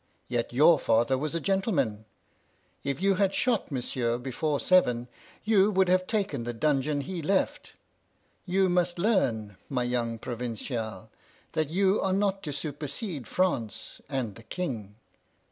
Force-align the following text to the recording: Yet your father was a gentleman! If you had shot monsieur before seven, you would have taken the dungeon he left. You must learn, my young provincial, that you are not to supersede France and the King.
Yet 0.27 0.51
your 0.51 0.79
father 0.79 1.15
was 1.15 1.35
a 1.35 1.39
gentleman! 1.39 2.05
If 2.83 3.03
you 3.03 3.13
had 3.21 3.35
shot 3.35 3.71
monsieur 3.71 4.17
before 4.17 4.59
seven, 4.59 5.07
you 5.43 5.69
would 5.69 5.89
have 5.89 6.07
taken 6.07 6.43
the 6.43 6.53
dungeon 6.55 7.01
he 7.01 7.21
left. 7.21 7.73
You 8.47 8.67
must 8.67 8.97
learn, 8.97 9.57
my 9.69 9.83
young 9.83 10.17
provincial, 10.17 11.11
that 11.51 11.69
you 11.69 12.01
are 12.01 12.13
not 12.13 12.41
to 12.45 12.51
supersede 12.51 13.27
France 13.27 14.01
and 14.09 14.33
the 14.33 14.41
King. 14.41 14.95